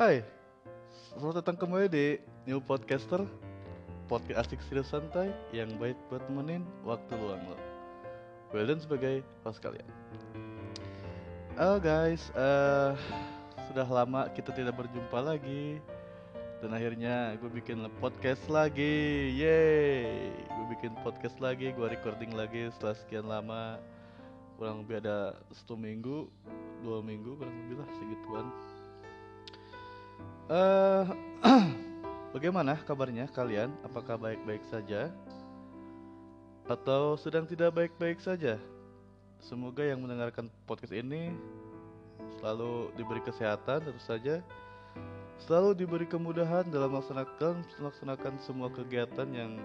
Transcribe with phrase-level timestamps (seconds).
[0.00, 0.24] Hai,
[1.12, 2.16] selamat datang kembali di
[2.48, 3.20] New Podcaster.
[4.08, 7.60] Podcast asik serius santai yang baik buat temenin waktu luang lo.
[8.48, 9.84] Wildan sebagai host kalian.
[11.52, 12.96] Halo guys, eh
[13.68, 15.84] sudah lama kita tidak berjumpa lagi.
[16.64, 19.36] Dan akhirnya gue bikin podcast lagi.
[19.36, 20.32] Yeay.
[20.32, 23.76] Gue bikin podcast lagi, gue recording lagi setelah sekian lama.
[24.56, 26.24] Kurang lebih ada satu minggu,
[26.80, 28.48] dua minggu kurang lebih lah segituan
[30.50, 31.04] Eh,
[32.34, 33.70] bagaimana kabarnya kalian?
[33.86, 35.06] Apakah baik-baik saja?
[36.66, 38.58] Atau sedang tidak baik-baik saja?
[39.38, 41.30] Semoga yang mendengarkan podcast ini
[42.42, 44.44] selalu diberi kesehatan tentu saja
[45.40, 49.56] Selalu diberi kemudahan dalam melaksanakan melaksanakan semua kegiatan yang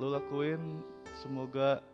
[0.00, 0.80] lo lakuin
[1.20, 1.84] Semoga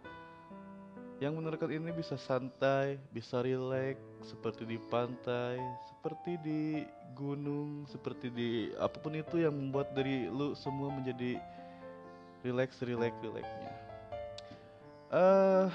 [1.18, 6.60] yang mendengarkan ini bisa santai, bisa rileks seperti di pantai, seperti di
[7.16, 11.40] gunung, seperti di apa pun itu yang membuat dari lu semua menjadi
[12.44, 13.72] rileks, rileks, rileksnya.
[15.10, 15.66] Eh,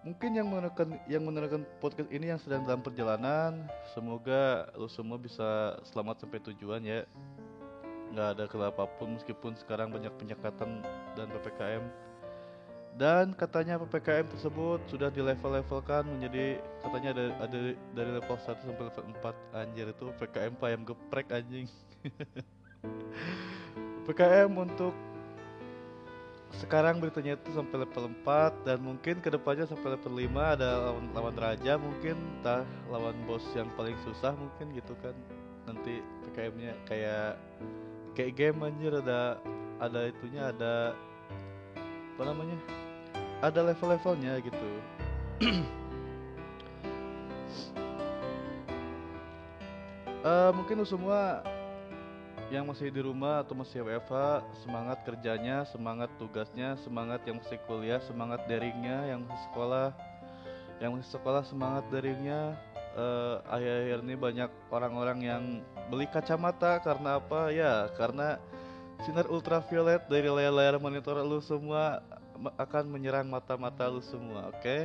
[0.00, 5.76] mungkin yang mendengarkan yang mendengarkan podcast ini yang sedang dalam perjalanan, semoga lu semua bisa
[5.92, 7.04] selamat sampai tujuan ya.
[8.16, 10.80] Nggak ada kendala apa pun meskipun sekarang banyak penyekatan
[11.12, 12.07] dan ppkm.
[12.98, 17.58] Dan katanya PPKM tersebut sudah dilevel-levelkan menjadi katanya ada, ada
[17.94, 21.70] dari level 1 sampai level 4 anjir itu PPKM payam geprek anjing.
[24.02, 24.90] PPKM untuk
[26.58, 31.06] sekarang beritanya itu sampai level 4 dan mungkin ke depannya sampai level 5 ada lawan,
[31.14, 35.14] lawan raja mungkin entah lawan bos yang paling susah mungkin gitu kan
[35.70, 37.38] nanti PKM-nya kayak
[38.18, 39.38] kayak game anjir ada
[39.78, 40.98] ada itunya ada
[42.18, 42.58] apa namanya
[43.38, 44.68] ada level-levelnya gitu.
[50.26, 51.46] Uh, mungkin lu semua
[52.48, 58.00] yang masih di rumah atau masih WFH semangat kerjanya semangat tugasnya semangat yang masih kuliah
[58.08, 59.92] semangat daringnya yang masih sekolah
[60.80, 62.56] yang masih sekolah semangat daringnya.
[62.98, 65.42] Uh, akhir-akhir ini banyak orang-orang yang
[65.86, 67.54] beli kacamata karena apa?
[67.54, 68.42] Ya karena
[69.06, 72.02] sinar ultraviolet dari layar-layar monitor lu semua
[72.46, 74.60] akan menyerang mata-mata lu semua, oke?
[74.62, 74.80] Okay?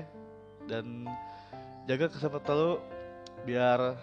[0.66, 1.06] Dan
[1.86, 2.72] jaga kesehatan lu
[3.44, 4.00] biar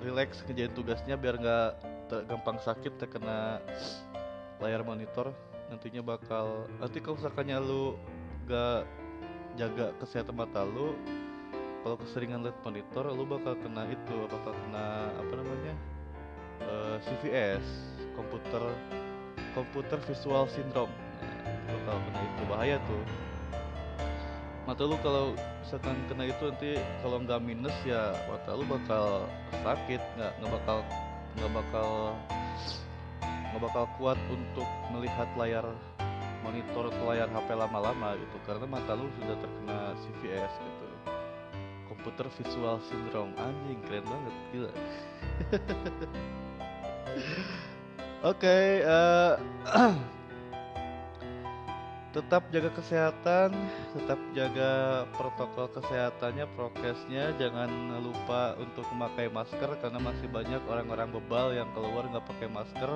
[0.00, 1.70] relax kerjain tugasnya biar nggak
[2.30, 3.60] gampang sakit terkena
[4.62, 5.34] layar monitor
[5.68, 7.84] nantinya bakal nanti kalau misalkannya lu
[8.48, 8.88] gak
[9.60, 10.96] jaga kesehatan mata lu
[11.84, 15.74] kalau keseringan lihat monitor lu bakal kena itu bakal kena apa namanya
[16.64, 17.66] uh, CVS
[18.16, 18.64] komputer
[19.52, 20.92] komputer visual syndrome
[21.68, 23.02] bakal kena itu bahaya tuh.
[24.64, 25.32] Mata lu kalau
[25.64, 26.70] misalkan kena itu nanti
[27.00, 29.24] kalau nggak minus ya mata lu bakal
[29.64, 30.78] sakit nggak nggak bakal
[31.36, 31.88] nggak bakal
[33.48, 35.64] nggak bakal kuat untuk melihat layar
[36.44, 38.36] monitor atau layar HP lama-lama gitu.
[38.44, 40.86] Karena mata lu sudah terkena CVS gitu.
[41.88, 43.32] Komputer visual syndrome.
[43.40, 44.72] Anjing keren banget gila.
[48.18, 49.38] Oke, okay, uh,
[49.78, 49.94] eh,
[52.18, 53.54] tetap jaga kesehatan,
[53.94, 57.70] tetap jaga protokol kesehatannya, prokesnya, jangan
[58.02, 62.90] lupa untuk memakai masker karena masih banyak orang-orang bebal yang keluar nggak pakai masker.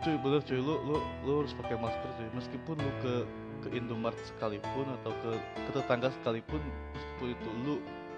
[0.00, 0.96] Cuy, bener cuy, lu lu
[1.28, 3.14] lu harus pakai masker cuy, meskipun lu ke
[3.60, 6.64] ke Indomart sekalipun atau ke ke tetangga sekalipun,
[6.96, 7.74] meskipun itu lu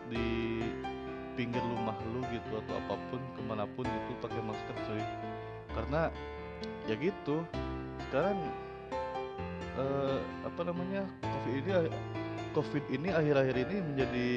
[0.06, 0.28] di
[1.34, 5.02] pinggir rumah lu gitu atau apa pun ke mana pun itu pakai masker cuy,
[5.74, 6.14] karena
[6.86, 7.42] ya gitu.
[8.06, 8.38] Sekarang
[9.78, 11.72] uh, apa namanya covid ini
[12.52, 14.30] covid ini akhir-akhir ini menjadi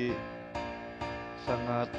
[1.43, 1.89] sangat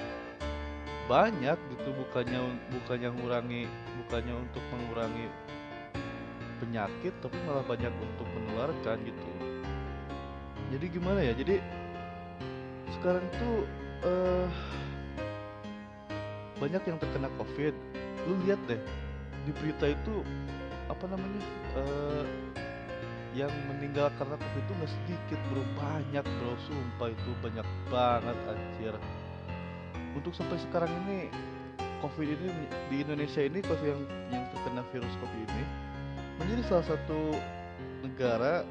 [1.06, 2.40] banyak gitu bukannya
[2.74, 3.62] bukannya mengurangi
[4.02, 5.26] bukannya untuk mengurangi
[6.58, 9.28] penyakit tapi malah banyak untuk menularkan gitu.
[10.74, 11.32] Jadi gimana ya?
[11.36, 11.62] Jadi
[12.98, 13.56] sekarang tuh
[14.02, 14.48] uh,
[16.58, 17.74] banyak yang terkena covid.
[18.26, 18.80] Lu lihat deh
[19.46, 20.26] di berita itu
[20.90, 21.42] apa namanya
[21.78, 22.24] uh,
[23.36, 25.62] yang meninggal karena covid itu nggak sedikit bro.
[25.76, 26.52] Banyak bro.
[26.64, 28.94] Sumpah itu banyak banget anjir.
[30.16, 31.28] Untuk sampai sekarang ini
[32.00, 32.48] covid ini
[32.88, 34.02] di Indonesia ini covid yang
[34.32, 35.64] yang terkena virus covid ini
[36.40, 37.20] menjadi salah satu
[38.00, 38.64] negara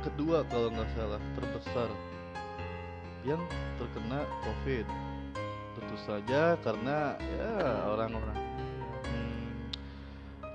[0.00, 1.88] kedua kalau nggak salah terbesar
[3.28, 3.40] yang
[3.76, 4.88] terkena covid.
[5.76, 7.52] Tentu saja karena ya
[7.92, 8.36] orang-orang
[9.06, 9.48] hmm,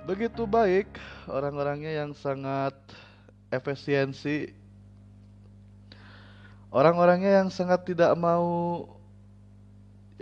[0.09, 0.89] begitu baik
[1.29, 2.73] orang-orangnya yang sangat
[3.57, 4.51] efisiensi.
[6.69, 8.83] Orang-orangnya yang sangat tidak mau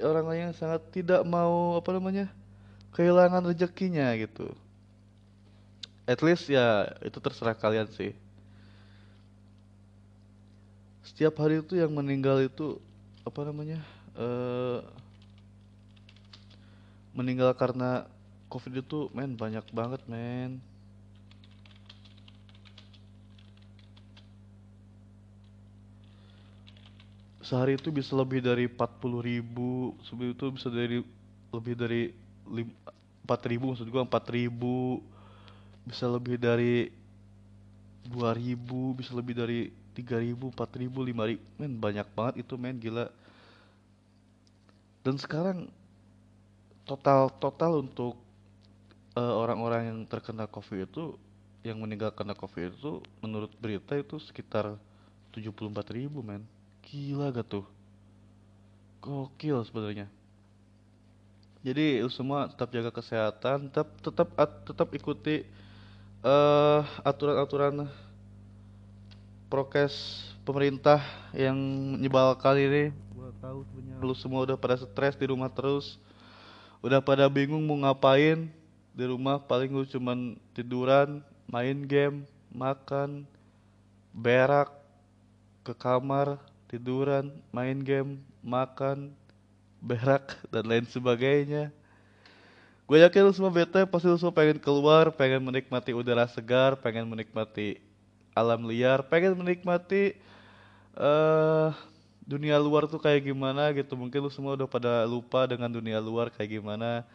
[0.02, 2.26] orang yang sangat tidak mau apa namanya
[2.94, 4.54] kehilangan rezekinya gitu.
[6.06, 8.14] At least ya itu terserah kalian sih.
[11.06, 12.82] Setiap hari itu yang meninggal itu
[13.24, 13.80] apa namanya
[14.18, 14.82] uh,
[17.14, 18.10] meninggal karena
[18.50, 20.58] covid itu men banyak banget men
[27.54, 31.06] sehari itu bisa lebih dari 40 ribu sebelum itu bisa dari
[31.54, 32.10] lebih dari
[32.50, 35.06] 4 ribu maksud gua 4 ribu
[35.86, 36.90] bisa lebih dari
[38.10, 41.42] 2 ribu bisa lebih dari 3 ribu 4 ribu 5 ribu.
[41.62, 43.14] Men banyak banget itu men gila.
[45.06, 45.70] Dan sekarang
[46.90, 48.18] total total untuk
[49.14, 51.14] uh, orang-orang yang terkena covid itu
[51.62, 54.74] yang meninggal karena covid itu menurut berita itu sekitar
[55.38, 56.42] 74 ribu men
[56.88, 57.66] Gila gak tuh?
[59.04, 60.08] Gokil sebenarnya.
[61.64, 64.28] Jadi semua tetap jaga kesehatan, tetap tetap
[64.68, 65.48] tetap ikuti
[66.24, 67.88] uh, aturan-aturan
[69.48, 71.00] prokes pemerintah
[71.32, 71.56] yang
[71.96, 72.84] menyebalkan ini.
[74.04, 75.96] Lu semua udah pada stres di rumah terus.
[76.84, 78.52] Udah pada bingung mau ngapain
[78.92, 83.24] di rumah paling lu cuman tiduran, main game, makan,
[84.12, 84.68] berak,
[85.64, 86.38] ke kamar,
[86.74, 89.14] tiduran, main game, makan,
[89.78, 91.70] berak, dan lain sebagainya.
[92.90, 97.06] Gue yakin lu semua bete, pasti lu semua pengen keluar, pengen menikmati udara segar, pengen
[97.06, 97.78] menikmati
[98.34, 100.18] alam liar, pengen menikmati
[100.98, 101.70] uh,
[102.26, 103.94] dunia luar tuh kayak gimana gitu.
[103.94, 107.06] Mungkin lu semua udah pada lupa dengan dunia luar kayak gimana.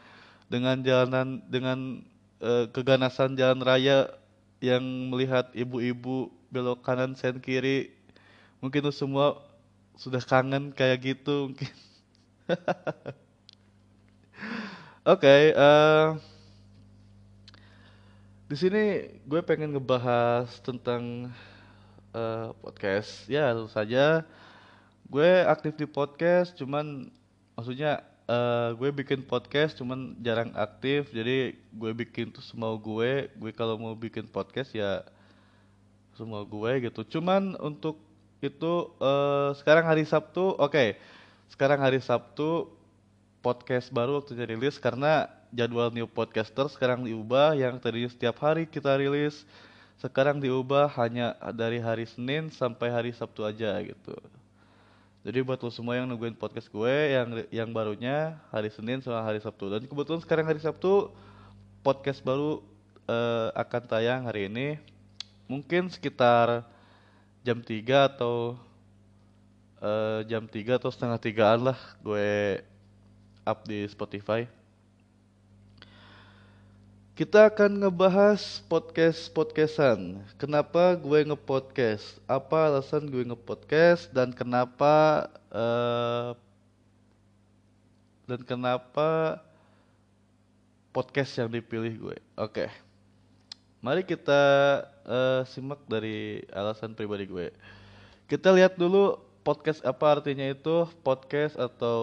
[0.46, 2.00] Dengan jalanan, dengan
[2.40, 4.08] uh, keganasan jalan raya
[4.62, 7.92] yang melihat ibu-ibu belok kanan sen kiri
[8.58, 9.38] mungkin lu semua
[9.98, 11.74] sudah kangen kayak gitu mungkin.
[15.08, 16.06] Oke, okay, uh, eh,
[18.46, 18.84] di sini
[19.26, 21.34] gue pengen ngebahas tentang
[22.14, 23.26] uh, podcast.
[23.26, 24.22] Ya, lalu saja
[25.10, 27.10] gue aktif di podcast, cuman
[27.58, 31.10] maksudnya uh, gue bikin podcast, cuman jarang aktif.
[31.10, 33.26] Jadi gue bikin tuh semau gue.
[33.34, 35.02] Gue kalau mau bikin podcast ya
[36.14, 37.18] semua gue gitu.
[37.18, 38.07] Cuman untuk
[38.38, 40.70] itu uh, sekarang hari Sabtu, oke.
[40.70, 40.88] Okay.
[41.48, 42.70] Sekarang hari Sabtu
[43.40, 49.00] podcast baru waktunya rilis karena jadwal new podcaster sekarang diubah yang tadinya setiap hari kita
[49.00, 49.48] rilis
[49.98, 54.14] sekarang diubah hanya dari hari Senin sampai hari Sabtu aja gitu.
[55.26, 59.42] Jadi buat lo semua yang nungguin podcast gue yang yang barunya hari Senin sama hari
[59.42, 61.10] Sabtu dan kebetulan sekarang hari Sabtu
[61.82, 62.62] podcast baru
[63.10, 64.78] uh, akan tayang hari ini
[65.50, 66.62] mungkin sekitar
[67.48, 68.60] jam 3 atau
[69.80, 72.60] uh, jam 3 atau setengah tigaan lah gue
[73.48, 74.44] up di Spotify.
[77.16, 80.20] Kita akan ngebahas podcast-podcastan.
[80.36, 82.20] Kenapa gue ngepodcast?
[82.28, 86.36] Apa alasan gue ngepodcast dan kenapa uh,
[88.28, 89.40] dan kenapa
[90.92, 92.16] podcast yang dipilih gue?
[92.36, 92.68] Oke.
[92.68, 92.87] Okay.
[93.78, 94.42] Mari kita
[95.06, 97.54] uh, simak dari alasan pribadi gue.
[98.26, 102.00] Kita lihat dulu podcast apa artinya itu podcast atau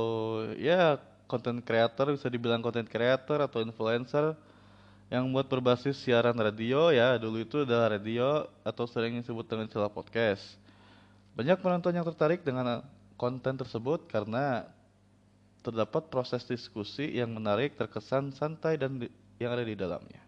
[0.55, 0.97] ya
[1.27, 4.33] content creator bisa dibilang content creator atau influencer
[5.13, 9.91] yang buat berbasis siaran radio ya dulu itu adalah radio atau sering disebut dengan istilah
[9.91, 10.57] podcast.
[11.37, 12.81] Banyak penonton yang tertarik dengan
[13.19, 14.65] konten tersebut karena
[15.61, 18.97] terdapat proses diskusi yang menarik, terkesan santai dan
[19.37, 20.24] yang ada di dalamnya.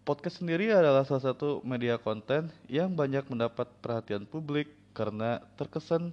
[0.00, 6.10] Podcast sendiri adalah salah satu media konten yang banyak mendapat perhatian publik karena terkesan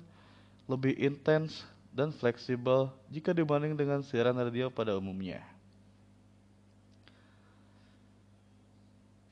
[0.68, 1.64] lebih intens
[1.96, 5.42] dan fleksibel jika dibanding dengan siaran radio pada umumnya.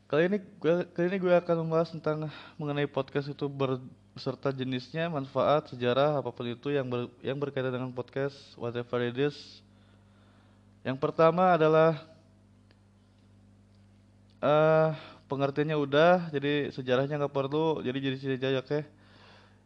[0.08, 5.68] Kali ini gue kali ini gue akan membahas tentang mengenai podcast itu beserta jenisnya, manfaat,
[5.76, 9.60] sejarah apa pun itu yang ber, yang berkaitan dengan podcast whatever it is.
[10.88, 12.15] Yang pertama adalah
[14.46, 14.94] uh,
[15.26, 18.80] pengertiannya udah, jadi sejarahnya nggak perlu, jadi jadi saja oke.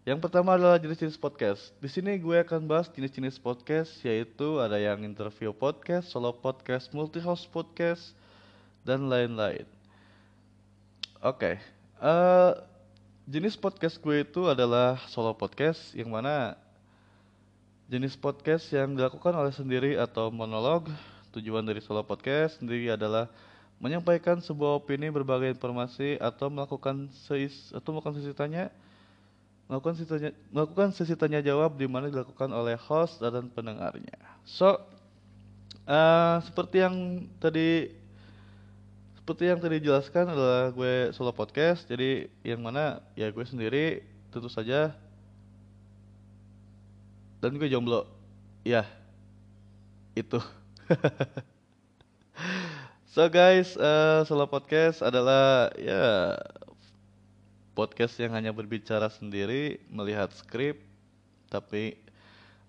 [0.08, 1.76] Yang pertama adalah jenis-jenis podcast.
[1.84, 7.52] Di sini gue akan bahas jenis-jenis podcast, yaitu ada yang interview podcast, solo podcast, multi-host
[7.52, 8.16] podcast,
[8.88, 9.68] dan lain-lain.
[11.20, 11.56] Oke, okay.
[12.00, 12.52] uh, eh,
[13.28, 16.56] jenis podcast gue itu adalah solo podcast, yang mana
[17.92, 20.88] jenis podcast yang dilakukan oleh sendiri atau monolog.
[21.36, 23.30] Tujuan dari solo podcast sendiri adalah
[23.80, 28.68] menyampaikan sebuah opini, berbagai informasi atau melakukan seis atau melakukan sesi tanya
[29.70, 34.18] melakukan sesi tanya, melakukan sesi tanya jawab di mana dilakukan oleh host dan pendengarnya.
[34.42, 34.82] So,
[35.86, 37.94] uh, seperti yang tadi
[39.22, 41.86] seperti yang tadi dijelaskan adalah gue solo podcast.
[41.86, 44.02] Jadi yang mana ya gue sendiri
[44.34, 44.98] tentu saja
[47.38, 48.10] dan gue jomblo.
[48.66, 48.90] Ya,
[50.18, 50.42] itu.
[53.10, 56.38] so guys, uh, solo podcast adalah ya
[57.74, 60.78] podcast yang hanya berbicara sendiri, melihat skrip,
[61.50, 61.98] tapi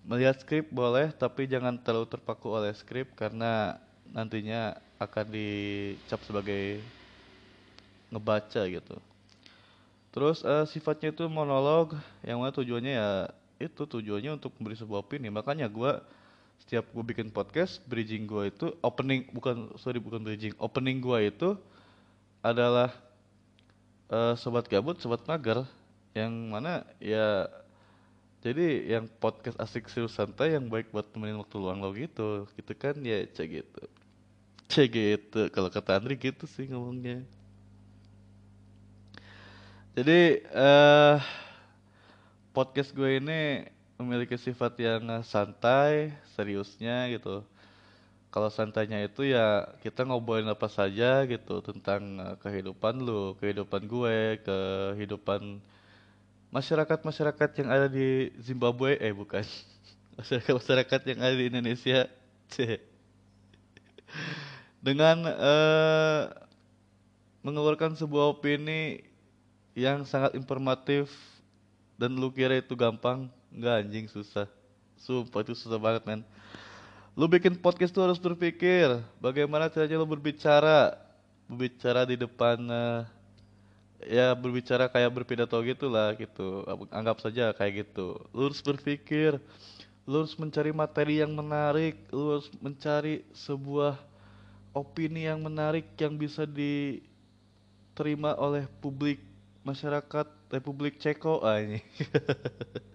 [0.00, 3.76] melihat skrip boleh, tapi jangan terlalu terpaku oleh skrip karena
[4.08, 6.80] nantinya akan dicap sebagai
[8.08, 8.96] ngebaca gitu.
[10.10, 11.94] Terus uh, sifatnya itu monolog,
[12.24, 13.10] yang mana tujuannya ya
[13.60, 15.28] itu tujuannya untuk memberi sebuah opini.
[15.28, 16.00] Makanya gue
[16.62, 21.56] setiap gue bikin podcast, bridging gue itu opening bukan sorry bukan bridging, opening gue itu
[22.44, 22.92] adalah
[24.12, 25.64] uh, sobat gabut, sobat mager
[26.14, 27.46] yang mana ya
[28.40, 32.72] jadi yang podcast asik seru santai yang baik buat temenin waktu luang lo gitu gitu
[32.72, 33.82] kan ya cek gitu.
[34.72, 37.20] Cek gitu kalau kata Andri gitu sih ngomongnya.
[39.92, 41.20] Jadi uh,
[42.56, 43.68] podcast gue ini
[44.00, 47.44] memiliki sifat yang santai seriusnya gitu.
[48.30, 54.38] Kalau santainya itu ya kita ngobrolin apa saja gitu tentang uh, kehidupan lu, kehidupan gue,
[54.46, 55.58] kehidupan
[56.54, 59.42] masyarakat-masyarakat yang ada di Zimbabwe, eh bukan,
[60.18, 62.06] masyarakat-masyarakat yang ada di Indonesia,
[64.86, 66.30] dengan uh,
[67.42, 69.02] mengeluarkan sebuah opini
[69.74, 71.10] yang sangat informatif
[71.98, 74.46] dan lu kira itu gampang, nggak anjing susah,
[74.98, 76.22] sumpah itu susah banget men.
[77.18, 80.94] Lu bikin podcast tuh harus berpikir bagaimana caranya lu berbicara,
[81.50, 83.02] berbicara di depan uh,
[84.06, 86.62] ya berbicara kayak berpidato gitu lah gitu.
[86.94, 88.16] Anggap saja kayak gitu.
[88.30, 89.36] Lu harus berpikir,
[90.06, 93.98] lu harus mencari materi yang menarik, lu harus mencari sebuah
[94.70, 99.18] opini yang menarik yang bisa diterima oleh publik
[99.66, 101.82] masyarakat Republik Ceko ah ini.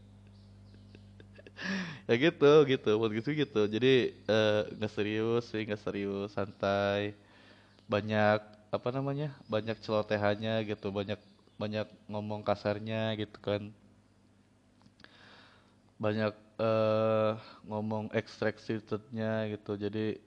[2.10, 2.90] ya gitu gitu.
[3.02, 3.62] Buat gitu gitu.
[3.70, 7.18] Jadi eh, nggak uh, serius sih nggak serius santai.
[7.90, 8.40] Banyak
[8.74, 10.90] apa namanya banyak celotehannya gitu.
[10.94, 11.20] Banyak
[11.58, 13.64] banyak ngomong kasarnya gitu kan.
[15.98, 19.74] Banyak uh, ngomong extractednya gitu.
[19.80, 20.20] Jadi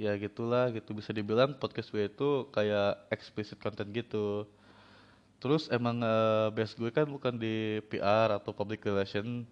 [0.00, 0.90] ya gitulah gitu.
[0.96, 4.48] Bisa dibilang podcast gue itu kayak explicit content gitu.
[5.42, 9.42] Terus emang uh, base gue kan bukan di PR atau public relation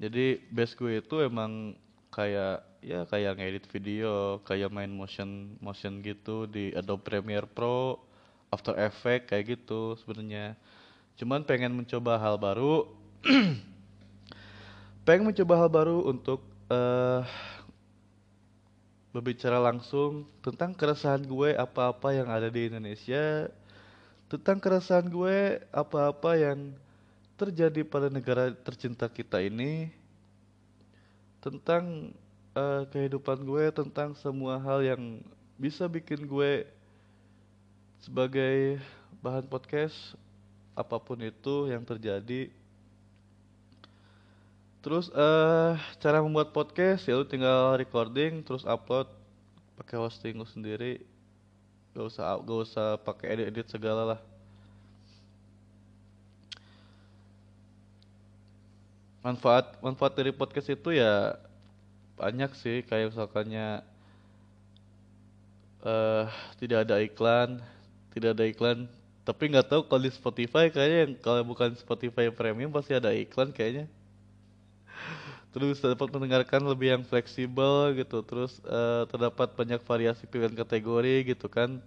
[0.00, 1.76] jadi base gue itu emang
[2.08, 8.00] kayak ya kayak ngedit video kayak main motion motion gitu di Adobe Premiere Pro
[8.48, 10.56] After Effects kayak gitu sebenarnya.
[11.20, 12.88] Cuman pengen mencoba hal baru
[15.06, 16.40] pengen mencoba hal baru untuk
[16.72, 17.20] uh,
[19.12, 23.52] berbicara langsung tentang keresahan gue apa-apa yang ada di Indonesia
[24.32, 26.72] tentang keresahan gue apa-apa yang
[27.40, 29.88] terjadi pada negara tercinta kita ini
[31.40, 32.12] tentang
[32.52, 35.24] uh, kehidupan gue tentang semua hal yang
[35.56, 36.68] bisa bikin gue
[38.04, 38.76] sebagai
[39.24, 39.96] bahan podcast
[40.76, 42.52] apa pun itu yang terjadi.
[44.84, 49.08] Terus uh, cara membuat podcast ya lu tinggal recording terus upload
[49.80, 51.00] pakai hosting lu sendiri.
[51.96, 54.29] Gak usah gak usah pakai edit edit segala lah
[59.20, 61.36] manfaat manfaat dari podcast itu ya
[62.16, 62.84] banyak sih.
[62.84, 63.84] Kayak misalkannya
[65.84, 66.28] uh,
[66.60, 67.60] tidak ada iklan
[68.10, 68.78] tidak ada iklan.
[69.22, 73.54] Tapi nggak tahu kalau di Spotify kayaknya yang kalau bukan Spotify Premium pasti ada iklan
[73.54, 73.86] kayaknya.
[75.54, 78.22] Terus dapat mendengarkan lebih yang fleksibel gitu.
[78.26, 81.78] Terus uh, terdapat banyak variasi pilihan kategori gitu kan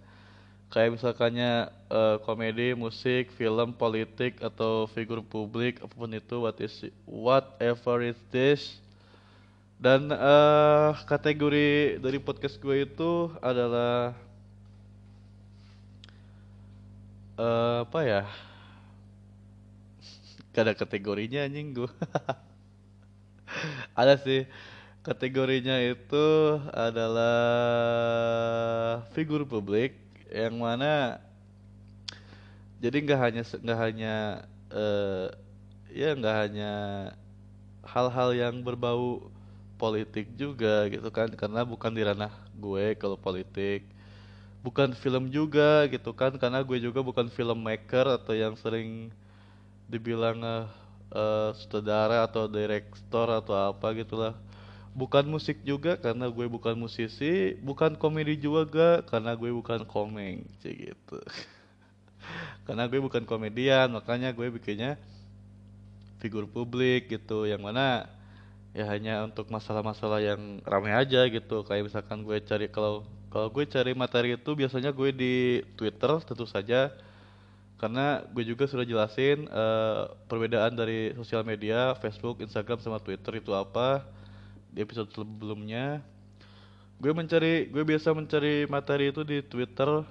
[0.72, 6.74] kayak misalkannya uh, komedi, musik, film, politik atau figur publik apa pun itu what is
[7.06, 8.80] whatever it is.
[9.78, 14.14] Dan uh, kategori dari podcast gue itu adalah
[17.36, 18.22] uh, apa ya?
[20.54, 21.90] Gak ada kategorinya anjing gue
[24.00, 24.46] ada sih.
[25.04, 26.26] Kategorinya itu
[26.72, 27.36] adalah
[29.12, 30.03] figur publik
[30.34, 31.22] yang mana
[32.82, 34.14] jadi nggak hanya nggak hanya
[34.74, 35.30] uh,
[35.94, 36.72] ya nggak hanya
[37.86, 39.30] hal-hal yang berbau
[39.78, 43.86] politik juga gitu kan karena bukan di ranah gue kalau politik.
[44.64, 49.12] Bukan film juga gitu kan karena gue juga bukan filmmaker atau yang sering
[49.92, 50.64] dibilang uh,
[51.12, 54.32] uh, sutradara atau direktor atau apa gitulah
[54.94, 57.58] bukan musik juga karena gue bukan musisi.
[57.60, 61.18] Bukan komedi juga karena gue bukan komeng cik gitu.
[62.64, 64.96] Karena gue bukan komedian makanya gue bikinnya
[66.22, 67.44] figur publik gitu.
[67.44, 68.08] Yang mana
[68.72, 71.66] ya hanya untuk masalah-masalah yang ramai aja gitu.
[71.66, 75.34] Kayak misalkan gue cari kalau kalau gue cari materi itu biasanya gue di
[75.76, 76.94] Twitter tentu saja.
[77.76, 83.52] Karena gue juga sudah jelasin uh, perbedaan dari sosial media Facebook Instagram sama Twitter itu
[83.52, 84.13] apa
[84.74, 86.02] di episode sebelumnya.
[86.98, 90.02] Gue mencari gue biasa mencari materi itu di Twitter.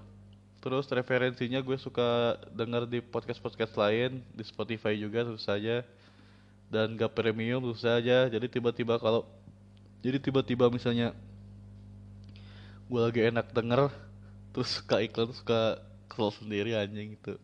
[0.63, 5.84] Terus referensinya gue suka denger di podcast podcast lain di Spotify juga tentu saja
[6.74, 9.29] dan gak premium tentu saja jadi tiba-tiba kalau
[10.01, 11.13] jadi tiba-tiba misalnya
[12.89, 13.93] gue lagi enak denger
[14.50, 15.77] terus suka iklan suka
[16.10, 17.38] kesel sendiri anjing gitu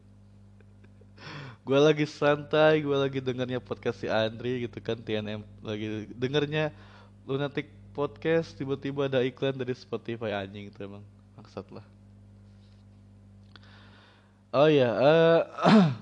[1.62, 6.74] gue lagi santai gue lagi dengernya podcast si Andri gitu kan TNM lagi dengernya
[7.30, 11.06] Lunatic Podcast tiba-tiba ada iklan dari Spotify anjing itu emang
[11.38, 11.86] maksud lah.
[14.50, 15.42] Oh iya, uh,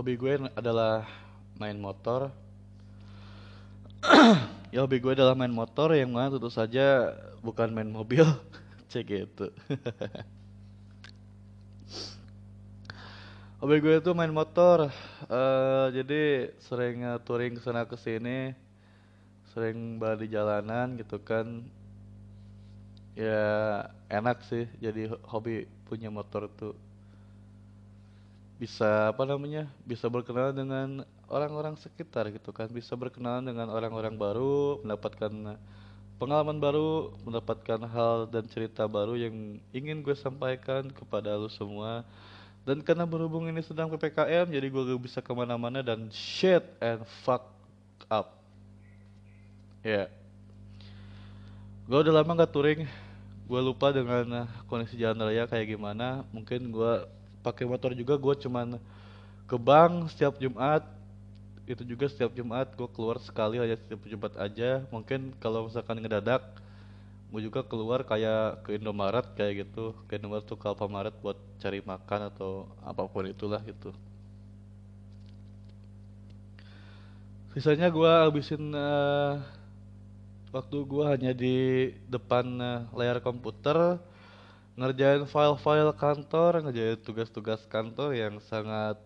[0.00, 1.04] hobi gue adalah
[1.60, 2.32] main motor.
[4.72, 7.12] ya hobi gue adalah main motor yang mana tentu saja
[7.44, 8.24] bukan main mobil,
[8.88, 9.52] cek gitu.
[13.62, 14.90] hobi gue itu main motor.
[15.30, 18.58] Uh, jadi sering uh, touring ke sana ke sini
[19.54, 21.62] sering balik di jalanan gitu kan.
[23.14, 26.74] Ya enak sih jadi hobi punya motor tuh.
[28.58, 30.88] Bisa apa namanya bisa berkenalan dengan
[31.30, 32.66] orang-orang sekitar gitu kan.
[32.66, 35.54] Bisa berkenalan dengan orang-orang baru mendapatkan
[36.18, 42.02] pengalaman baru mendapatkan hal dan cerita baru yang ingin gue sampaikan kepada lu semua
[42.62, 47.02] dan karena berhubung ini sedang PPKM, jadi gue gak bisa ke mana-mana dan shit and
[47.26, 47.50] fuck
[48.06, 48.38] up.
[49.82, 50.06] Ya.
[50.06, 50.08] Yeah.
[51.90, 52.86] Gue udah lama gak touring.
[53.50, 56.22] Gue lupa dengan kondisi jalan raya kayak gimana.
[56.30, 56.92] Mungkin gue
[57.42, 58.78] pakai motor juga gue cuman
[59.50, 60.86] ke bank setiap Jumat.
[61.66, 64.86] Itu juga setiap Jumat gue keluar sekali aja setiap Jumat aja.
[64.94, 66.46] Mungkin kalau misalkan ngedadak
[67.32, 69.96] gue juga keluar kayak ke Indomaret kayak gitu.
[70.04, 73.88] Ke Indomaret tuh ke Alfamaret buat cari makan atau apa pun itulah gitu.
[77.56, 79.40] Sisanya gue habisin uh,
[80.52, 81.56] waktu gue hanya di
[82.04, 83.96] depan uh, layar komputer
[84.76, 89.00] ngerjain file-file kantor ngerjain tugas-tugas kantor yang sangat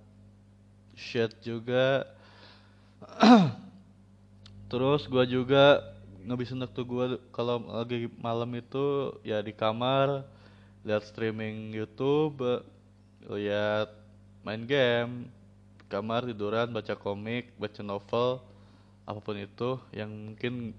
[0.99, 2.11] shit juga.
[4.71, 5.95] Terus gue juga
[6.27, 10.27] ngabisin waktu gue kalau lagi malam itu ya di kamar
[10.83, 12.43] lihat streaming YouTube
[13.31, 13.95] lihat
[14.43, 15.31] main game
[15.87, 18.43] kamar tiduran baca komik baca novel
[19.07, 20.75] apa pun itu yang mungkin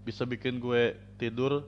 [0.00, 1.60] bisa bikin gue tidur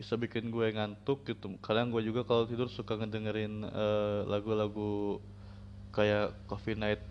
[0.00, 1.58] bisa bikin gue ngantuk gitu.
[1.58, 5.18] Kadang gue juga kalau tidur suka ngedengerin uh, lagu-lagu
[5.90, 7.02] kayak Coffee Night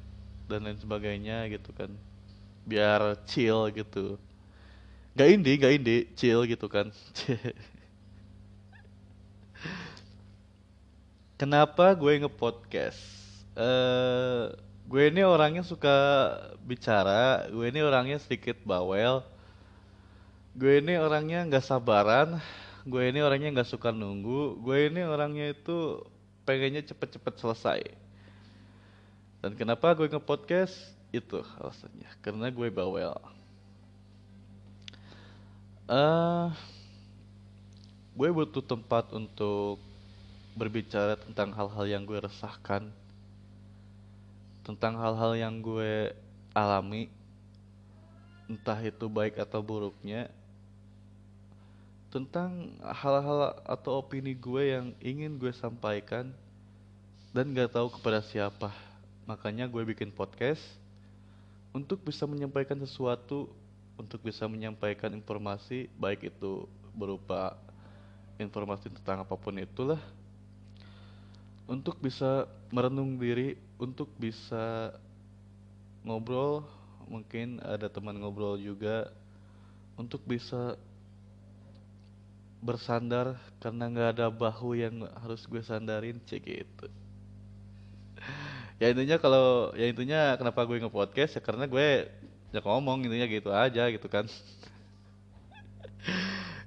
[0.47, 1.91] dan lain sebagainya gitu kan.
[2.63, 4.15] Biar chill gitu
[5.17, 6.93] Gak indie, gak indie, chill gitu kan.
[11.41, 13.01] Kenapa gue nge-podcast?
[13.57, 14.53] Uh,
[14.85, 15.97] gue ini orangnya suka
[16.61, 19.25] bicara, gue ini orangnya sedikit bawel.
[20.53, 22.37] Gue ini orangnya nggak sabaran,
[22.85, 26.05] gue ini orangnya nggak suka nunggu, gue ini orangnya itu
[26.45, 27.81] pengennya cepet-cepet selesai.
[29.41, 30.77] Dan kenapa gue nge-podcast?
[31.09, 33.17] Itu alasannya, karena gue bawel
[35.87, 36.51] uh,
[38.13, 39.79] gue butuh tempat untuk
[40.57, 42.89] berbicara tentang hal-hal yang gue resahkan
[44.67, 46.11] tentang hal-hal yang gue
[46.51, 47.07] alami
[48.51, 50.27] entah itu baik atau buruknya
[52.11, 56.31] tentang hal-hal atau opini gue yang ingin gue sampaikan
[57.35, 58.71] dan gak tahu kepada siapa.
[59.27, 60.63] Makanya gue bikin podcast
[61.75, 63.51] untuk bisa menyampaikan sesuatu
[63.97, 67.57] untuk bisa menyampaikan informasi baik itu berupa
[68.37, 69.99] informasi tentang apa pun itulah
[71.67, 74.95] untuk bisa merenung diri untuk bisa
[76.05, 76.63] ngobrol
[77.11, 79.11] mungkin ada teman ngobrol juga
[79.99, 80.77] untuk bisa
[82.61, 86.87] bersandar karena nggak ada bahu yang harus gue sandarin cek gitu.
[88.77, 92.05] Ya intinya kalau ya intinya kenapa gue nge podcast ya karena gue
[92.47, 94.23] banyak ngomong intinya gitu aja gitu kan.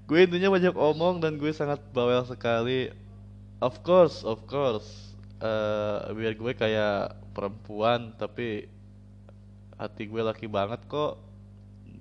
[0.09, 2.90] Gue intinya banyak omong dan gue sangat bawel sekali.
[3.62, 5.14] Of course of course.
[5.40, 8.69] Uh, biar gue kayak perempuan tapi
[9.81, 11.16] hati gue laki banget kok.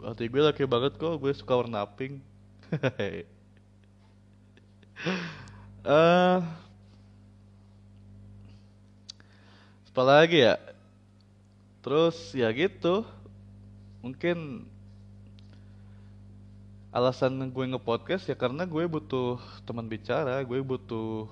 [0.03, 2.19] Hati gue laki banget kok gue suka warna pink.
[5.79, 6.43] Eh uh,
[9.87, 10.59] apa lagi ya?
[11.79, 13.07] Terus ya gitu
[13.99, 14.67] mungkin
[16.89, 21.29] alasan gue nge-podcast ya karena gue butuh teman bicara gue butuh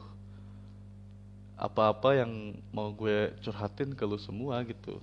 [1.57, 5.01] apa-apa yang mau gue curhatin ke lu semua gitu.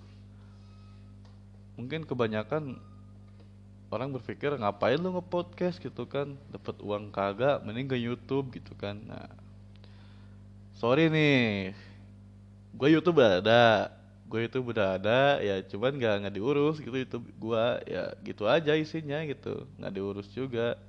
[1.74, 2.78] Mungkin kebanyakan
[3.90, 5.82] orang berpikir ngapain lu nge-podcast?
[5.82, 6.38] gitu kan.
[6.54, 9.02] Dapat uang kagak mending ke YouTube gitu kan.
[9.02, 9.26] Nah
[10.78, 11.74] sorry nih.
[12.78, 13.90] Gue YouTube ada
[14.24, 18.72] gue itu udah ada ya cuman nggak nggak diurus gitu itu gue ya gitu aja
[18.74, 19.68] isinya gitu.
[19.78, 20.80] Nggak diurus juga.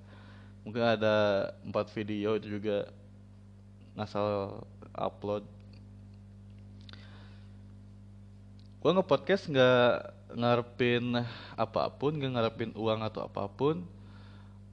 [0.65, 2.89] Mungkin ada empat video itu juga
[3.93, 4.59] ngasal
[4.95, 5.43] upload.
[8.81, 9.89] Gue nge-podcast nggak
[10.35, 11.25] ngarepin
[11.57, 13.85] apa pun nggak ngarepin uang atau apa pun.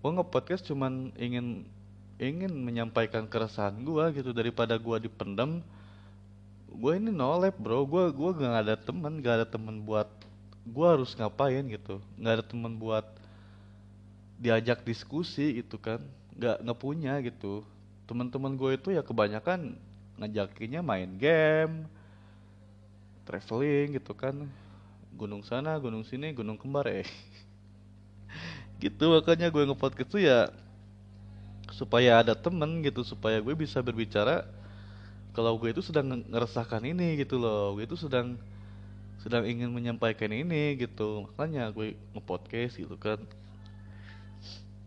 [0.01, 1.69] Gue nge-podcast cuman ingin
[2.23, 5.59] ingin menyampaikan keresahan gue gitu daripada gue dipendam
[6.73, 7.85] gue ini nolep bro.
[7.85, 10.09] Gue gue gak ada temen gak ada temen buat
[10.63, 11.99] gue harus ngapain gitu.
[12.17, 13.07] Nggak ada temen buat
[14.39, 16.01] diajak diskusi gitu kan.
[16.39, 17.67] Nggak nggak punya gitu.
[18.09, 19.79] Teman-teman gue itu ya kebanyakan
[20.21, 21.87] ngajakinnya main game
[23.27, 24.47] traveling gitu kan.
[25.15, 27.07] Gunung sana gunung sini gunung kembar eh.
[28.83, 30.51] Gitu makanya gue ngepodcast tuh ya
[31.73, 34.45] supaya ada temen gitu supaya gue bisa berbicara
[35.33, 37.77] kalau gue itu sedang ngeresahkan ini gitu loh.
[37.77, 38.37] Gue itu sedang
[39.25, 41.25] sedang ingin menyampaikan ini gitu.
[41.25, 43.17] Makanya gue ngepodcast gitu kan.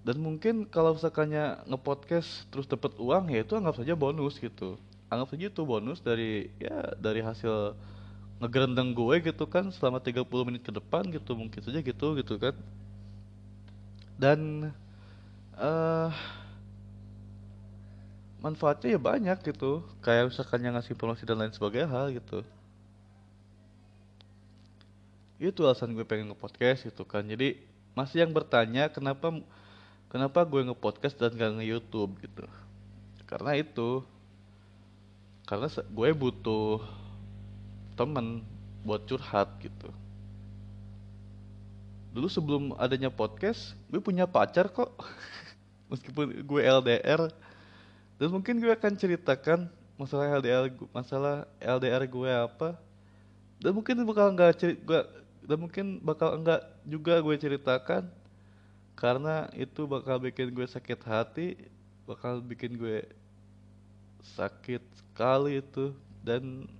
[0.06, 4.78] Dan mungkin kalau misalkannya ngepodcast terus dapat uang ya itu anggap saja bonus gitu.
[5.10, 7.74] Anggap saja itu bonus dari ya dari hasil
[8.38, 11.34] ngegerendeng gue gitu kan selama 30 menit ke depan gitu.
[11.34, 12.54] Mungkin saja gitu gitu kan.
[14.22, 14.70] Dan
[15.58, 16.14] uh,
[18.46, 19.82] manfaatnya ya banyak gitu.
[20.06, 22.46] Kayak misalkan yang ngasih informasi dan lain sebagainya hal gitu.
[25.42, 27.26] Itu alasan gue pengen nge-podcast gitu kan.
[27.26, 27.58] Jadi
[27.98, 29.34] masih yang bertanya kenapa
[30.14, 32.46] kenapa gue nge-podcast dan gak nge-youtube gitu.
[33.26, 34.06] Karena itu
[35.50, 36.86] karena gue butuh
[37.98, 38.46] temen
[38.86, 39.90] buat curhat gitu.
[42.14, 44.94] Dulu sebelum adanya podcast gue punya pacar kok.
[45.90, 47.45] Meskipun gue LDR
[48.16, 49.68] dan mungkin gue akan ceritakan
[50.00, 52.80] masalah LDR masalah LDR gue apa.
[53.60, 55.02] Dan mungkin bakal nggak cerit gue
[55.46, 58.08] dan mungkin bakal enggak juga gue ceritakan.
[58.96, 61.60] Karena itu bakal bikin gue sakit hati
[62.08, 63.04] bakal bikin gue
[64.40, 65.92] sakit sekali itu.
[66.24, 66.72] Dan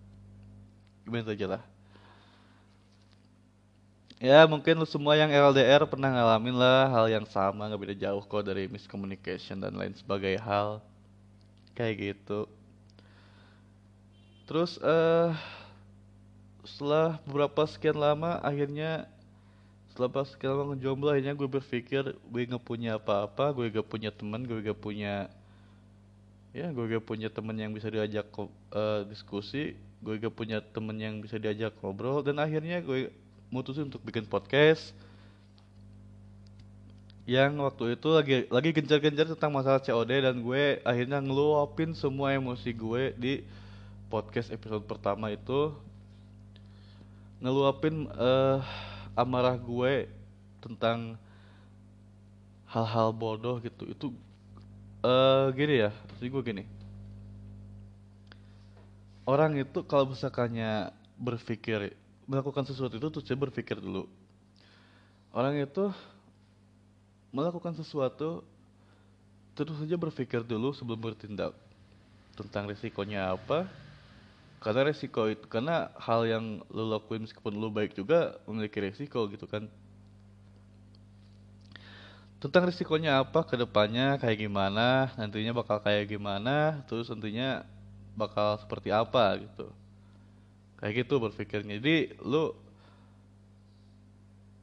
[1.04, 1.64] gimana aja lah.
[4.24, 8.24] Ya mungkin lu semua yang LDR pernah ngalamin lah hal yang sama nggak beda jauh
[8.24, 10.80] kok dari miscommunication dan lain sebagainya hal
[11.76, 12.48] kayak gitu.
[14.48, 15.36] Terus uh,
[16.66, 19.06] setelah beberapa sekian lama akhirnya
[19.94, 24.44] setelah sekian lama ngejomblo akhirnya gue berpikir gue gak punya apa-apa gue gak punya teman
[24.44, 25.30] gue gak punya
[26.52, 31.22] ya gue gak punya teman yang bisa diajak uh, diskusi gue gak punya temen yang
[31.22, 33.14] bisa diajak ngobrol dan akhirnya gue
[33.54, 34.92] mutusin untuk bikin podcast
[37.26, 42.70] yang waktu itu lagi lagi gencar-gencar tentang masalah COD dan gue akhirnya ngeluapin semua emosi
[42.70, 43.34] gue di
[44.14, 45.74] podcast episode pertama itu.
[47.42, 48.62] Ngeluapin uh,
[49.18, 50.06] amarah gue
[50.62, 51.18] tentang
[52.70, 53.90] hal-hal bodoh gitu.
[53.90, 54.08] Itu
[55.02, 56.64] uh, gini ya jadi gue gini.
[59.26, 61.98] Orang itu kalau misalkannya berpikir
[62.30, 64.06] melakukan sesuatu itu tuh dia berpikir dulu.
[65.34, 65.90] Orang itu
[67.36, 68.48] melakukan sesuatu
[69.60, 71.52] terus saja berpikir dulu sebelum bertindak
[72.40, 73.68] tentang risikonya apa.
[74.64, 79.46] Karena resiko itu karena hal yang lo lakuin meskipun lo baik juga memiliki resiko gitu
[79.46, 79.68] kan.
[82.40, 87.62] Tentang risikonya apa ke depannya kayak gimana nantinya bakal kayak gimana terus nantinya
[88.18, 89.70] bakal seperti apa gitu.
[90.82, 91.78] Kayak gitu berpikirnya.
[91.78, 92.65] Jadi lo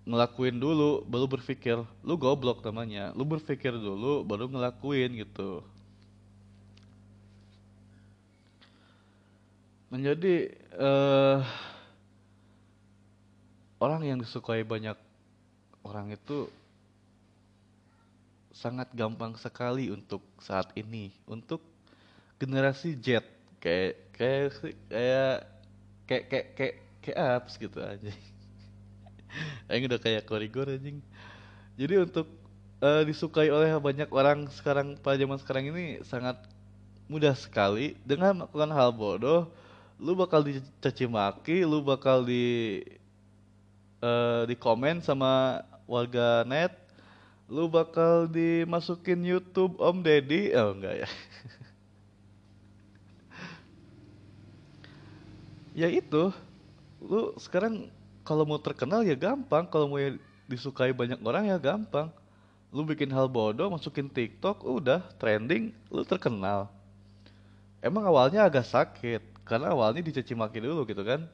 [0.03, 3.15] ngelakuin dulu baru berpikir lu goblok namanya.
[3.15, 5.63] Lu berpikir dulu baru ngelakuin gitu.
[9.93, 11.45] Menjadi uh,
[13.79, 14.97] orang yang disukai banyak
[15.85, 16.49] orang itu
[18.55, 21.59] sangat gampang sekali untuk saat ini untuk
[22.39, 23.27] generasi Z
[23.59, 24.47] kayak kayak
[24.89, 25.39] kayak
[26.07, 28.15] kayak kayak, kayak apps gitu aja
[29.71, 31.01] Aing udah kayak korigor anjing.
[31.77, 32.29] Jadi untuk
[32.85, 36.37] uh, disukai oleh banyak orang sekarang pada zaman sekarang ini sangat
[37.09, 37.97] mudah sekali.
[38.05, 39.49] Dengan melakukan hal bodoh
[40.03, 42.83] lu bakal dicaci maki lu bakal di
[44.03, 46.75] uh, di komen sama warga net
[47.47, 50.53] lu bakal dimasukin YouTube Om Deddy.
[50.59, 51.09] Oh enggak ya.
[55.73, 56.29] Ya itu
[57.01, 57.89] lu sekarang
[58.33, 59.69] kalau mau terkenal ya gampang.
[59.69, 60.01] Kalau mau
[60.49, 62.09] disukai banyak orang ya gampang.
[62.73, 66.73] Lu bikin hal bodoh masukin TikTok udah trending lu terkenal.
[67.85, 71.29] Emang awalnya agak sakit karena awalnya dicaci maki dulu gitu kan.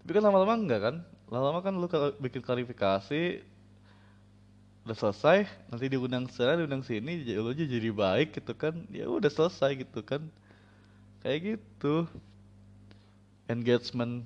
[0.00, 0.96] Tapi kan lama-lama enggak kan.
[1.28, 1.84] Lama-lama kan lu
[2.16, 3.44] bikin klarifikasi
[4.88, 8.72] udah selesai nanti diundang sana diundang sini lu jadi baik gitu kan.
[8.88, 10.24] Ya udah selesai gitu kan.
[11.20, 12.08] Kayak gitu.
[13.52, 14.24] Engagement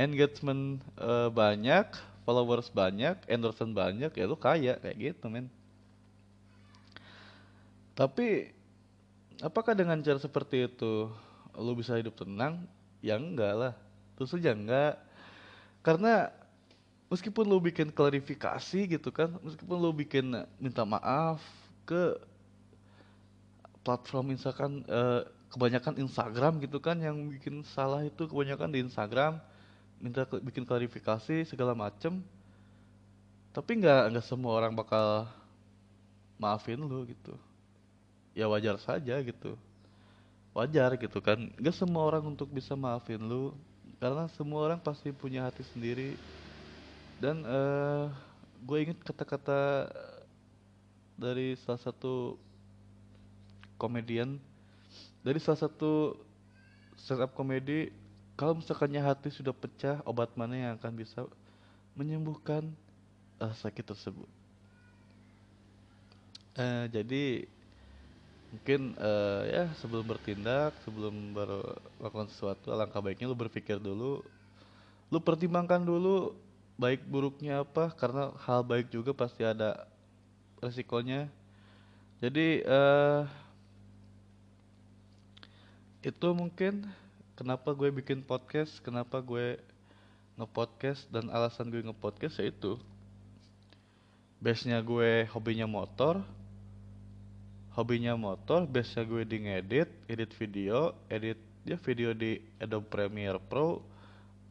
[0.00, 1.92] engagement uh, banyak
[2.24, 5.52] followers banyak endorsement banyak ya lu kaya kayak gitu men.
[7.92, 8.48] Tapi
[9.44, 11.12] apakah dengan cara seperti itu
[11.52, 12.64] lu bisa hidup tenang?
[13.04, 13.74] Ya enggak lah.
[14.16, 14.96] Terus saja enggak.
[15.84, 16.32] Karena
[17.12, 20.30] meskipun lu bikin klarifikasi gitu kan meskipun lu bikin
[20.62, 21.42] minta maaf
[21.82, 22.14] ke
[23.82, 29.42] platform misalkan uh, kebanyakan Instagram gitu kan yang bikin salah itu kebanyakan di Instagram
[30.00, 32.24] minta bikin klarifikasi segala macem.
[33.52, 35.28] Tapi nggak nggak semua orang bakal
[36.40, 37.36] maafin lu gitu.
[38.32, 39.54] Ya wajar saja gitu.
[40.56, 41.52] Wajar gitu kan.
[41.60, 43.52] Nggak semua orang untuk bisa maafin lu
[44.00, 46.16] karena semua orang pasti punya hati sendiri.
[47.20, 48.08] Dan uh,
[48.64, 49.92] gue inget kata-kata
[51.20, 52.40] dari salah satu
[53.76, 54.40] komedian.
[55.20, 56.16] Dari salah satu
[56.96, 57.92] stand komedi
[58.40, 61.28] kalau misalkannya hati sudah pecah obat mana yang akan bisa
[61.92, 62.72] menyembuhkan
[63.36, 64.24] uh, sakit tersebut?
[66.56, 67.44] Uh, jadi
[68.48, 74.24] mungkin uh, ya sebelum bertindak sebelum melakukan sesuatu alangkah baiknya lu berpikir dulu.
[75.12, 76.32] Lu pertimbangkan dulu
[76.80, 79.84] baik buruknya apa karena hal baik juga pasti ada
[80.64, 81.28] resikonya.
[82.24, 83.28] Jadi uh,
[86.00, 86.88] itu mungkin
[87.40, 89.56] kenapa gue bikin podcast kenapa gue
[90.36, 92.76] ngepodcast dan alasan gue ngepodcast yaitu
[94.44, 96.20] base nya gue hobinya motor
[97.72, 103.40] hobinya motor base nya gue di ngedit edit video edit ya video di Adobe Premiere
[103.40, 103.80] Pro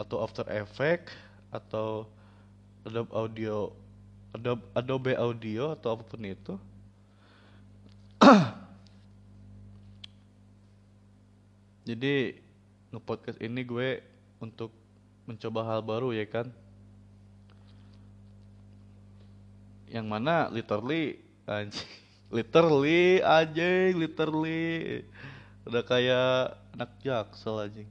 [0.02, 1.14] atau After Effects
[1.54, 2.10] atau
[2.90, 3.70] Adobe Audio
[4.34, 6.54] Adobe, Adobe Audio atau apa pun itu.
[11.90, 12.38] Jadi
[12.90, 14.02] ngepodcast ini gue
[14.42, 14.74] untuk
[15.30, 16.50] mencoba hal baru ya kan?
[19.90, 21.90] Yang mana literally anjing
[22.36, 25.06] literally anjing literally.
[25.70, 27.90] Udah kayak anak jaksel anjing.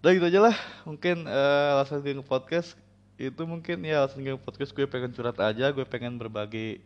[0.00, 0.56] Udah gitu aja lah
[0.88, 2.74] mungkin uh, alasan gue nge-podcast.
[3.20, 6.80] Itu mungkin ya alasan gue podcast gue pengen curhat aja gue pengen berbagi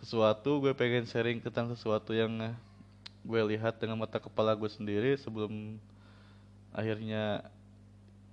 [0.00, 2.32] sesuatu gue pengen sharing tentang sesuatu yang
[3.20, 5.76] gue lihat dengan mata kepala gue sendiri sebelum
[6.72, 7.44] akhirnya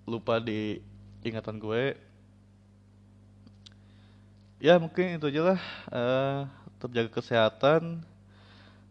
[0.08, 0.80] lupa di
[1.26, 1.98] ingatan gue
[4.64, 5.62] ya mungkin itu aja lah.
[5.92, 6.40] Uh,
[6.78, 7.82] tetap jaga kesehatan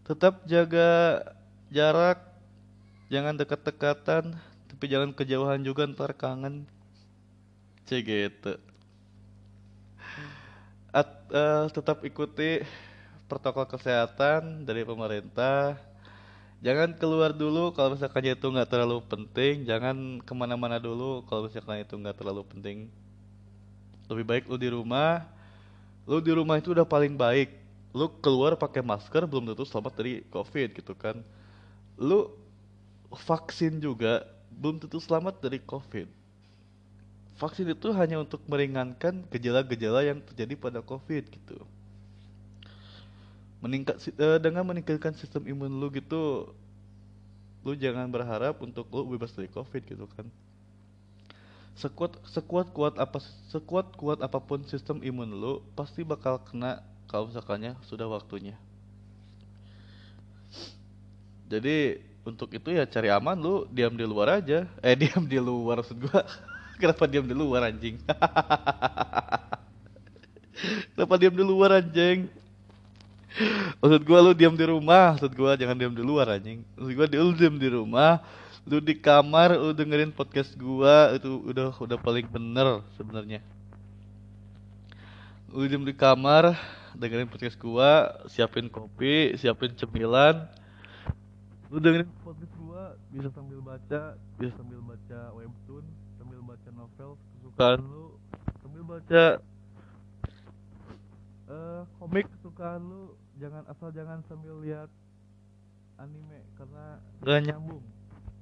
[0.06, 1.22] tetap jaga
[1.70, 2.22] jarak
[3.10, 4.38] jangan dekat-dekatan
[4.76, 6.68] tapi jangan kejauhan juga ntar kangen.
[7.88, 8.60] Cek gitu.
[10.92, 12.60] At, uh, tetap ikuti
[13.26, 15.78] protokol kesehatan dari pemerintah.
[16.64, 19.68] Jangan keluar dulu kalau misalkan itu nggak terlalu penting.
[19.68, 22.78] Jangan ke mana-mana dulu kalau misalkan itu nggak terlalu penting.
[24.08, 25.26] Lebih baik lu di rumah.
[26.08, 27.52] Lu di rumah itu udah paling baik.
[27.92, 31.20] Lu keluar pakai masker belum tentu selamat dari covid gitu kan.
[32.00, 32.32] Lu
[33.12, 36.08] vaksin juga belum tentu selamat dari COVID.
[37.36, 41.60] Vaksin itu hanya untuk meringankan gejala-gejala yang terjadi pada COVID gitu.
[43.64, 46.52] Meningkat uh, dengan meningkatkan sistem imun lu gitu,
[47.64, 50.28] lu jangan berharap untuk lu bebas dari COVID gitu kan.
[51.76, 53.20] Sekuat sekuat kuat apa
[53.52, 58.56] sekuat kuat apa pun sistem imun lu pasti bakal kena kalau misalkannya sudah waktunya.
[61.46, 65.80] Jadi untuk itu ya cari aman lu diam di luar aja eh diam di luar
[65.80, 66.26] maksud gua
[66.82, 68.02] kenapa diam di luar anjing
[70.92, 72.26] kenapa diam di luar anjing
[73.82, 76.64] maksud gua lu diam di rumah maksud gua jangan diam di luar anjing.
[76.76, 78.24] Maksud gua lu diam di rumah
[78.66, 83.38] lu di kamar lu dengerin podcast gua itu udah udah paling bener sebenarnya.
[85.54, 86.58] Lu diem di kamar
[86.98, 90.50] dengerin podcast gua siapin kopi siapin cemilan.
[91.70, 95.86] Lu dengerin podcast gua bisa sambil baca bisa sambil baca webtoon
[96.18, 98.18] sambil baca novel kesukaan lu.
[98.66, 99.24] Sambil baca
[101.46, 104.88] eh komik kesukaan lu jangan asal jangan sambil lihat
[106.00, 106.84] anime karena
[107.20, 107.84] gak nyambung.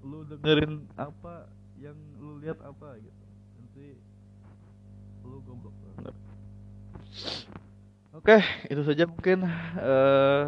[0.07, 1.51] Lu dengerin apa
[1.83, 3.25] yang lu lihat apa gitu.
[3.59, 3.87] Nanti
[5.27, 6.15] lu goblok banget.
[8.15, 8.39] Oke
[8.71, 9.43] itu saja mungkin
[9.83, 10.45] eh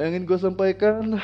[0.00, 1.20] yang ingin gue sampaikan.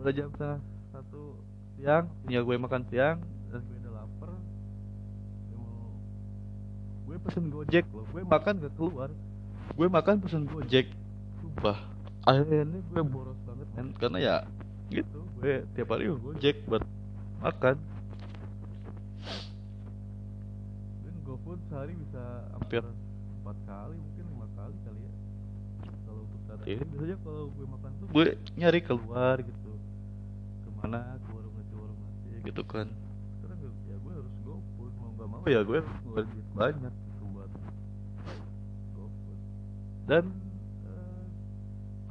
[0.00, 0.60] Udah jam setengah
[0.96, 1.36] satu
[1.76, 2.08] siang.
[2.32, 3.20] Ya gue makan siang.
[3.52, 4.32] Dan gue udah lapar.
[5.52, 5.92] Gue mau
[7.04, 8.08] gue pesen gojek loh.
[8.08, 9.10] Gue makan gak keluar.
[9.76, 10.88] Gue makan pesen gojek
[11.52, 11.78] sumpah.
[12.24, 14.36] Akhirnya gue boros banget kan karena ya
[14.88, 15.20] gitu.
[15.36, 16.80] Gue tiap hari gue gojek buat
[17.44, 17.76] makan.
[21.04, 25.12] Dan GoFood sehari bisa hampir empat kali mungkin lima kali kali ya.
[26.08, 28.24] Kalau untuk saat ini biasanya kalau gue makan tuh gue
[28.56, 29.70] nyari keluar gitu.
[30.64, 32.28] Ke mana ke warung nasi warung nasi.
[32.48, 32.88] Gitu kan.
[33.44, 35.44] Karena gue, ya gue harus GoFood mau gak mau.
[35.44, 37.50] Ya gue harus ngeluarin banyak gitu buat
[38.96, 39.38] GoFood
[40.08, 40.24] dan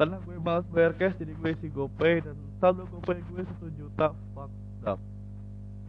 [0.01, 4.17] karena gue malas bayar cash jadi gue isi GoPay dan saldo GoPay gue satu juta
[4.33, 4.49] fuck
[4.81, 4.97] up.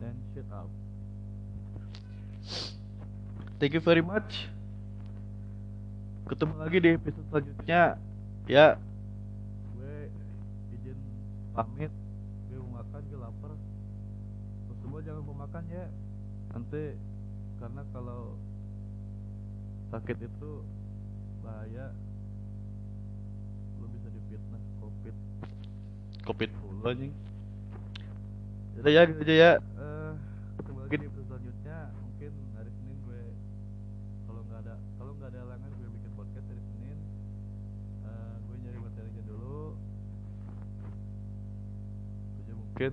[0.05, 0.69] Dan shit up.
[3.57, 4.53] Thank you very much.
[6.29, 7.97] Ketemu lagi di episode selanjutnya.
[8.45, 8.77] Ya.
[9.81, 10.13] Gue
[10.77, 10.99] izin
[11.57, 11.89] pamit.
[12.53, 13.57] Gue mau makan gue lapar.
[14.69, 15.89] Lo semua jangan mau makan ya.
[16.53, 17.01] Nanti
[17.57, 18.37] karena kalau
[19.89, 20.51] sakit itu
[21.41, 21.97] bahaya
[26.23, 27.13] covid dulu anjing.
[28.79, 29.53] Yaudah ya gitu aja ya.
[29.59, 30.13] Eh,
[30.59, 31.79] ketemu lagi di episode selanjutnya.
[31.99, 33.23] Mungkin hari Senin gue
[34.27, 36.99] kalau nggak ada kalau nggak ada halangan gue bikin podcast hari Senin.
[38.07, 39.63] Eh, gue nyari materinya dulu.
[42.43, 42.93] Aja mungkin